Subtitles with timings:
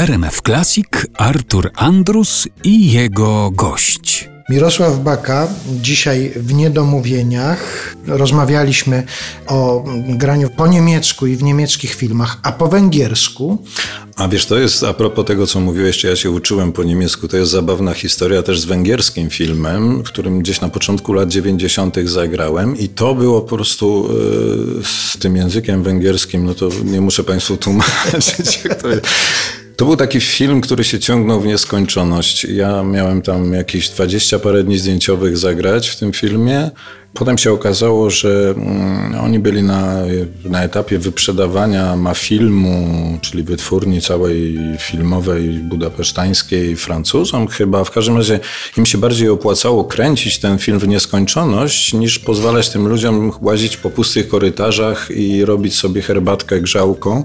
[0.00, 4.28] RMF Classic Artur Andrus i jego gość.
[4.50, 9.02] Mirosław Baka, dzisiaj w Niedomówieniach rozmawialiśmy
[9.46, 13.58] o graniu po niemiecku i w niemieckich filmach, a po węgiersku.
[14.16, 17.28] A wiesz, to jest a propos tego, co mówiłeś, czy ja się uczyłem po niemiecku,
[17.28, 21.96] to jest zabawna historia też z węgierskim filmem, w którym gdzieś na początku lat 90.
[22.04, 24.08] zagrałem i to było po prostu
[24.76, 29.06] yy, z tym językiem węgierskim, no to nie muszę Państwu tłumaczyć, jak to jest.
[29.80, 32.44] To był taki film, który się ciągnął w nieskończoność.
[32.44, 36.70] Ja miałem tam jakieś dwadzieścia parę dni zdjęciowych zagrać w tym filmie.
[37.14, 39.96] Potem się okazało, że mm, oni byli na,
[40.44, 47.84] na etapie wyprzedawania ma filmu, czyli wytwórni całej filmowej budapesztańskiej Francuzom chyba.
[47.84, 48.40] W każdym razie
[48.76, 53.90] im się bardziej opłacało kręcić ten film w nieskończoność, niż pozwalać tym ludziom łazić po
[53.90, 57.24] pustych korytarzach i robić sobie herbatkę grzałką.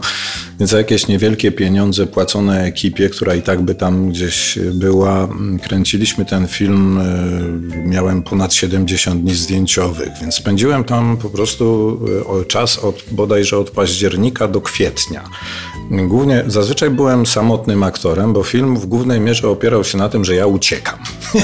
[0.60, 5.60] Więc za jakieś niewielkie pieniądze płacone ekipie, która i tak by tam gdzieś była, mm,
[5.60, 6.98] kręciliśmy ten film.
[6.98, 9.75] Y, miałem ponad 70 dni zdjęć
[10.22, 12.00] więc spędziłem tam po prostu
[12.42, 15.24] e, czas od, bodajże od października do kwietnia.
[15.92, 20.36] Głównie, zazwyczaj byłem samotnym aktorem, bo film w głównej mierze opierał się na tym, że
[20.36, 21.00] ja uciekam.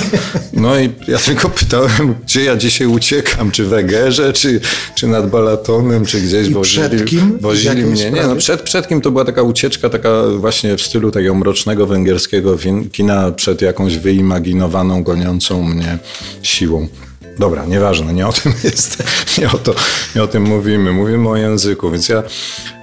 [0.53, 4.61] No i ja tylko pytałem, gdzie ja dzisiaj uciekam, czy w Egerze, czy,
[4.95, 7.37] czy nad Balatonem, czy gdzieś I wozili, przed kim?
[7.39, 8.11] wozili mnie.
[8.11, 11.87] Nie, no przed, przed kim to była taka ucieczka, taka właśnie w stylu takiego mrocznego
[11.87, 12.57] węgierskiego
[12.91, 15.97] kina przed jakąś wyimaginowaną, goniącą mnie
[16.41, 16.87] siłą.
[17.39, 19.03] Dobra, nieważne, nie o tym jest,
[19.39, 19.75] nie o, to,
[20.15, 22.23] nie o tym mówimy, mówimy o języku, więc ja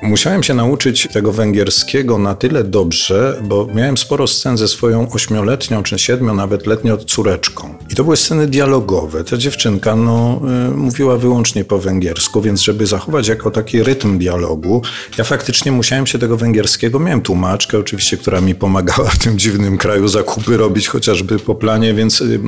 [0.02, 5.82] musiałem się nauczyć tego węgierskiego na tyle dobrze, bo miałem sporo scen ze swoją ośmioletnią
[5.82, 7.74] czy siedmiu nawet letnią córeczką.
[7.90, 9.24] I to były sceny dialogowe.
[9.24, 10.40] Ta dziewczynka no,
[10.72, 14.82] y, mówiła wyłącznie po węgiersku, więc żeby zachować jako taki rytm dialogu,
[15.18, 19.78] ja faktycznie musiałem się tego węgierskiego, miałem tłumaczkę oczywiście, która mi pomagała w tym dziwnym
[19.78, 22.40] kraju zakupy robić chociażby po planie, więc y,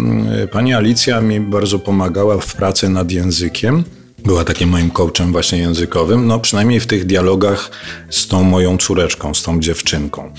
[0.42, 3.84] y, pani Alicja mi bardzo pomagała pomagała w pracy nad językiem.
[4.25, 7.70] Była takim moim coachem właśnie językowym, no przynajmniej w tych dialogach
[8.10, 10.32] z tą moją córeczką, z tą dziewczynką.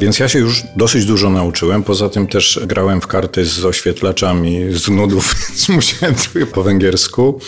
[0.00, 4.60] Więc ja się już dosyć dużo nauczyłem, poza tym też grałem w karty z oświetlaczami
[4.70, 7.40] z nudów, więc musiałem trochę po węgiersku.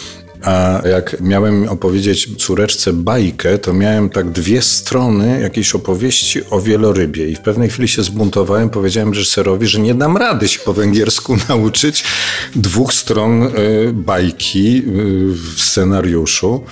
[0.45, 7.29] A jak miałem opowiedzieć córeczce bajkę, to miałem tak dwie strony jakiejś opowieści o wielorybie.
[7.29, 11.37] I w pewnej chwili się zbuntowałem, powiedziałem reżyserowi, że nie dam rady się po węgiersku
[11.49, 12.05] nauczyć
[12.57, 13.51] dwóch stron y,
[13.93, 14.83] bajki y,
[15.33, 16.65] w scenariuszu.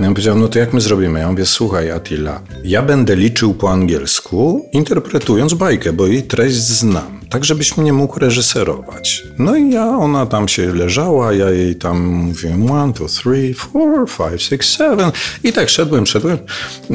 [0.00, 1.20] Ja powiedział, no to jak my zrobimy?
[1.20, 7.23] Ja mówię, słuchaj Attila, ja będę liczył po angielsku, interpretując bajkę, bo jej treść znam
[7.34, 9.24] tak żebyś mnie mógł reżyserować.
[9.38, 14.10] No i ja, ona tam się leżała, ja jej tam mówiłem one, two, three, four,
[14.10, 15.12] five, six, seven
[15.44, 16.38] i tak szedłem, szedłem.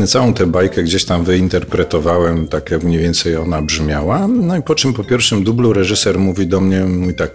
[0.07, 4.27] Całą tę bajkę gdzieś tam wyinterpretowałem, tak jak mniej więcej ona brzmiała.
[4.27, 7.31] No i po czym po pierwszym dublu reżyser mówi do mnie, mówi tak,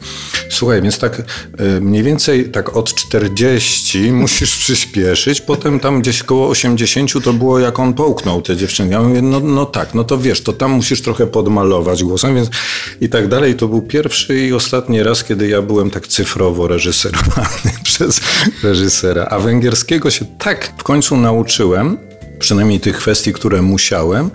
[0.51, 1.23] słuchaj, więc tak
[1.59, 7.59] e, mniej więcej tak od 40 musisz przyspieszyć, potem tam gdzieś koło 80 to było
[7.59, 8.91] jak on połknął te dziewczyny.
[8.91, 12.51] Ja mówię, no, no tak, no to wiesz, to tam musisz trochę podmalować głosem, więc
[13.01, 13.55] i tak dalej.
[13.55, 18.21] To był pierwszy i ostatni raz, kiedy ja byłem tak cyfrowo reżyserowany przez
[18.63, 19.27] reżysera.
[19.31, 21.99] A węgierskiego się tak w końcu nauczyłem,
[22.39, 24.31] przynajmniej tych kwestii, które musiałem,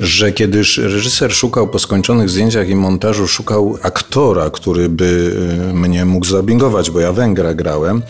[0.00, 5.34] że kiedy reżyser szukał po skończonych zdjęciach i montażu, szukał aktora, który by
[5.70, 8.02] y, mnie mógł zabingować, bo ja Węgra grałem,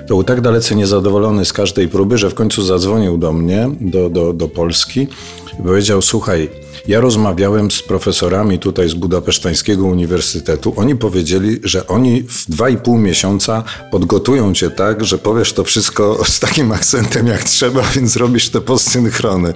[0.00, 4.10] to był tak dalece niezadowolony z każdej próby, że w końcu zadzwonił do mnie, do,
[4.10, 5.08] do, do Polski
[5.60, 6.48] i powiedział, słuchaj,
[6.88, 10.72] ja rozmawiałem z profesorami tutaj z Budapesztańskiego Uniwersytetu.
[10.76, 15.64] Oni powiedzieli, że oni w dwa i pół miesiąca podgotują cię tak, że powiesz to
[15.64, 19.52] wszystko z takim akcentem jak trzeba, więc robisz te postsynchrony.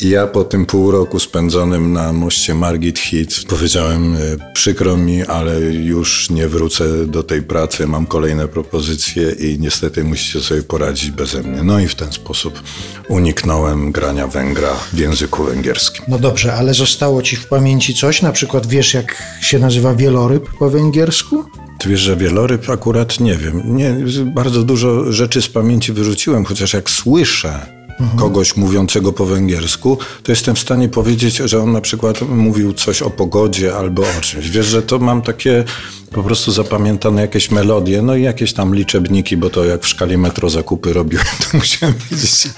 [0.00, 4.18] I ja po tym pół roku spędzonym na moście Margit Hit powiedziałem, e,
[4.54, 10.40] przykro mi, ale już nie wrócę do tej pracy, mam kolejne propozycje i niestety musicie
[10.40, 11.62] sobie poradzić beze mnie.
[11.62, 12.62] No i w ten sposób
[13.08, 16.04] uniknąłem grania Węgra w języku węgierskim.
[16.08, 16.18] No
[16.54, 18.22] dobrze, ale zostało ci w pamięci coś?
[18.22, 21.44] Na przykład wiesz, jak się nazywa wieloryb po węgiersku?
[21.78, 23.76] Ty wiesz, że wieloryb akurat nie wiem.
[23.76, 27.66] Nie, bardzo dużo rzeczy z pamięci wyrzuciłem, chociaż jak słyszę
[28.00, 28.18] mhm.
[28.18, 33.02] kogoś mówiącego po węgiersku, to jestem w stanie powiedzieć, że on na przykład mówił coś
[33.02, 34.50] o pogodzie albo o czymś.
[34.50, 35.64] Wiesz, że to mam takie
[36.12, 40.18] po prostu zapamiętane jakieś melodie, no i jakieś tam liczebniki, bo to jak w szkali
[40.18, 42.48] metro zakupy robiłem, to musiałem wiedzieć